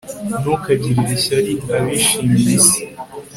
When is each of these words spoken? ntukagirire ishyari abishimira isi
ntukagirire 0.39 1.11
ishyari 1.19 1.53
abishimira 1.77 2.49
isi 2.59 2.81